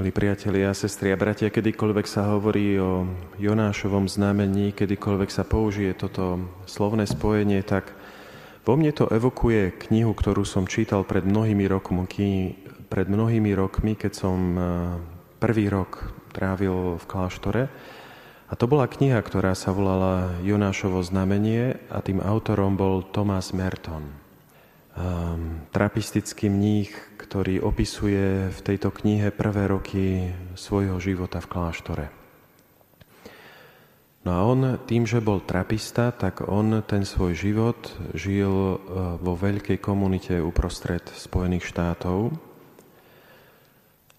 [0.00, 3.04] Milí priatelia sestri a bratia, kedykoľvek sa hovorí o
[3.36, 7.92] Jonášovom znamení, kedykoľvek sa použije toto slovné spojenie, tak
[8.64, 12.08] vo mne to evokuje knihu, ktorú som čítal pred mnohými rokmi,
[12.88, 14.60] pred mnohými rokmi, keď som e,
[15.36, 17.68] prvý rok trávil v kláštore.
[18.48, 24.29] A to bola kniha, ktorá sa volala Jonášovo znamenie a tým autorom bol Thomas Merton
[25.70, 32.06] trapistický mních, ktorý opisuje v tejto knihe prvé roky svojho života v kláštore.
[34.20, 38.76] No a on tým, že bol trapista, tak on ten svoj život žil e,
[39.16, 42.36] vo veľkej komunite uprostred Spojených štátov,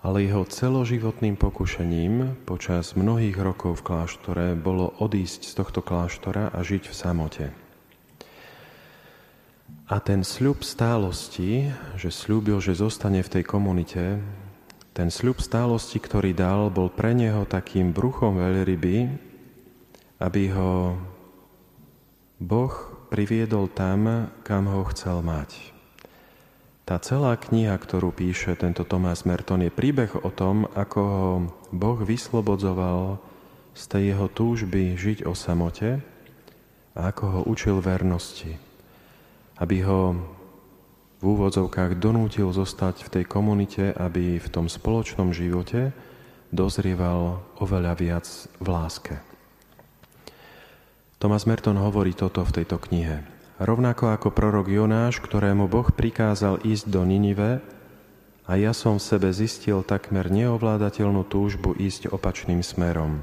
[0.00, 6.58] ale jeho celoživotným pokušením počas mnohých rokov v kláštore bolo odísť z tohto kláštora a
[6.64, 7.61] žiť v samote.
[9.92, 11.68] A ten sľub stálosti,
[12.00, 14.24] že slúbil, že zostane v tej komunite,
[14.96, 19.12] ten sľub stálosti, ktorý dal, bol pre neho takým bruchom veľryby,
[20.16, 20.96] aby ho
[22.40, 22.72] Boh
[23.12, 25.76] priviedol tam, kam ho chcel mať.
[26.88, 31.28] Tá celá kniha, ktorú píše tento Tomás Merton, je príbeh o tom, ako ho
[31.68, 33.20] Boh vyslobodzoval
[33.76, 36.00] z tej jeho túžby žiť o samote
[36.96, 38.71] a ako ho učil vernosti
[39.58, 40.16] aby ho
[41.20, 45.94] v úvodzovkách donútil zostať v tej komunite, aby v tom spoločnom živote
[46.52, 48.26] dozrieval oveľa viac
[48.58, 49.14] v láske.
[51.22, 53.22] Thomas Merton hovorí toto v tejto knihe.
[53.62, 57.62] Rovnako ako prorok Jonáš, ktorému Boh prikázal ísť do Ninive,
[58.42, 63.22] a ja som v sebe zistil takmer neovládateľnú túžbu ísť opačným smerom.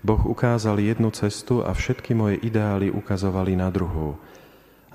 [0.00, 4.16] Boh ukázal jednu cestu a všetky moje ideály ukazovali na druhú.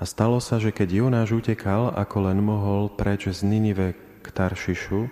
[0.02, 5.06] A stalo sa, že keď Jonáš utekal, ako len mohol preč z Ninive k Taršišu,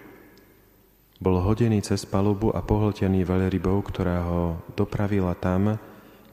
[1.22, 5.78] bol hodený cez palubu a pohltený veľrybou, ktorá ho dopravila tam,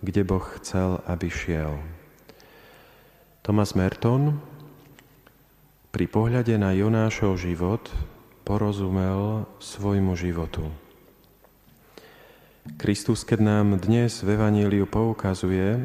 [0.01, 1.77] kde Boh chcel, aby šiel.
[3.45, 4.41] Thomas Merton
[5.93, 7.93] pri pohľade na Jonášov život
[8.41, 10.65] porozumel svojmu životu.
[12.81, 15.77] Kristus, keď nám dnes v Evaníliu poukazuje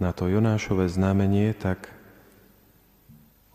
[0.00, 1.97] na to Jonášové znamenie, tak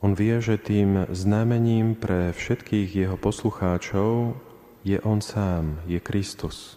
[0.03, 4.35] on vie, že tým znamením pre všetkých jeho poslucháčov
[4.83, 6.75] je on sám, je Kristus.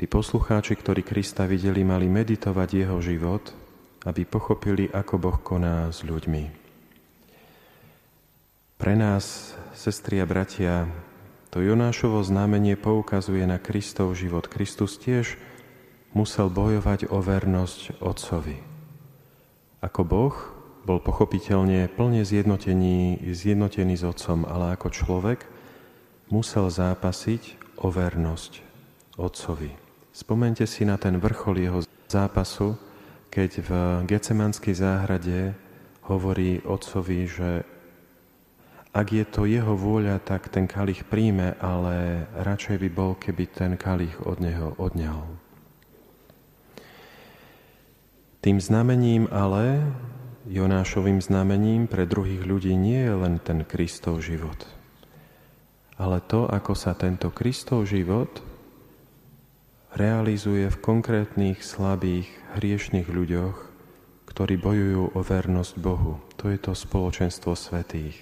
[0.00, 3.52] Tí poslucháči, ktorí Krista videli, mali meditovať jeho život,
[4.08, 6.48] aby pochopili, ako Boh koná s ľuďmi.
[8.80, 10.88] Pre nás, sestri a bratia,
[11.52, 14.48] to Jonášovo znamenie poukazuje na Kristov život.
[14.48, 15.36] Kristus tiež
[16.16, 18.56] musel bojovať o vernosť Otcovi.
[19.84, 25.44] Ako Boh bol pochopiteľne plne zjednotený, zjednotený s Otcom, ale ako človek
[26.32, 28.52] musel zápasiť o vernosť
[29.20, 29.72] Otcovi.
[30.10, 32.76] Spomente si na ten vrchol jeho zápasu,
[33.30, 33.70] keď v
[34.10, 35.54] Gecemanskej záhrade
[36.08, 37.62] hovorí Otcovi, že
[38.90, 43.78] ak je to jeho vôľa, tak ten kalich príjme, ale radšej by bol, keby ten
[43.78, 45.30] kalich od neho odňal.
[48.42, 49.84] Tým znamením ale
[50.48, 54.56] Jonášovým znamením pre druhých ľudí nie je len ten Kristov život,
[56.00, 58.40] ale to, ako sa tento Kristov život
[59.92, 62.24] realizuje v konkrétnych, slabých,
[62.56, 63.56] hriešných ľuďoch,
[64.32, 66.24] ktorí bojujú o vernosť Bohu.
[66.40, 68.16] To je to spoločenstvo svetých.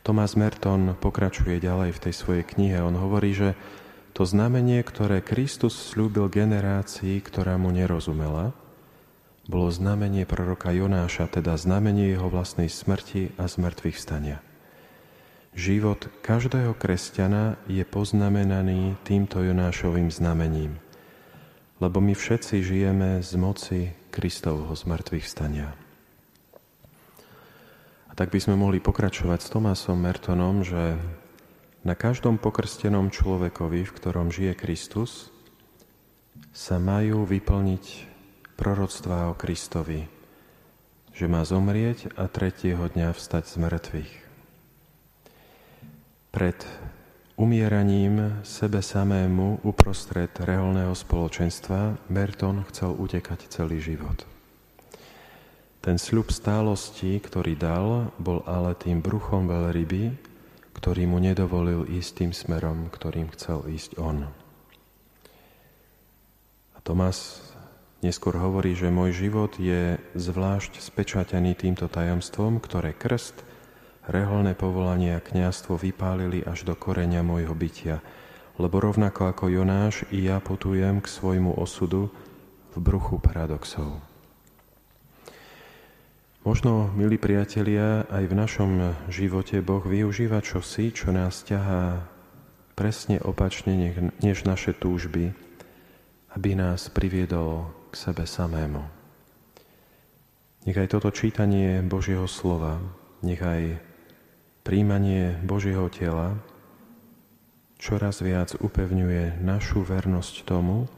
[0.00, 2.80] Tomás Merton pokračuje ďalej v tej svojej knihe.
[2.80, 3.52] On hovorí, že
[4.16, 8.56] to znamenie, ktoré Kristus slúbil generácii, ktorá mu nerozumela,
[9.44, 14.38] bolo znamenie proroka Jonáša, teda znamenie jeho vlastnej smrti a zmrtvých stania.
[15.54, 20.82] Život každého kresťana je poznamenaný týmto Jonášovým znamením,
[21.78, 25.70] lebo my všetci žijeme z moci Kristovho zmrtvých stania.
[28.10, 30.98] A tak by sme mohli pokračovať s Tomásom Mertonom, že
[31.84, 35.28] na každom pokrstenom človekovi, v ktorom žije Kristus,
[36.50, 38.13] sa majú vyplniť
[38.54, 40.06] proroctvá o Kristovi,
[41.14, 44.12] že má zomrieť a tretieho dňa vstať z mŕtvych.
[46.34, 46.58] Pred
[47.38, 54.26] umieraním sebe samému uprostred reholného spoločenstva Merton chcel utekať celý život.
[55.84, 60.16] Ten sľub stálosti, ktorý dal, bol ale tým bruchom veľryby,
[60.74, 64.26] ktorý mu nedovolil ísť tým smerom, ktorým chcel ísť on.
[66.74, 67.53] A Tomás
[68.04, 73.40] Neskôr hovorí, že môj život je zvlášť spečatený týmto tajomstvom, ktoré krst,
[74.04, 78.04] reholné povolanie a kniastvo vypálili až do koreňa môjho bytia
[78.58, 82.10] lebo rovnako ako Jonáš i ja putujem k svojmu osudu
[82.74, 83.98] v bruchu paradoxov.
[86.44, 88.70] Možno, milí priatelia, aj v našom
[89.08, 92.04] živote Boh využíva čosi, čo nás ťahá
[92.76, 95.32] presne opačne než naše túžby,
[96.34, 98.82] aby nás priviedol k sebe samému.
[100.66, 102.82] Nechaj toto čítanie Božieho slova,
[103.22, 103.78] nechaj
[104.66, 106.38] príjmanie Božieho tela
[107.84, 110.88] čoraz viac upevňuje našu vernosť tomu,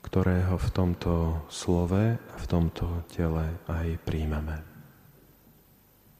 [0.00, 4.77] ktorého v tomto slove a v tomto tele aj príjmame.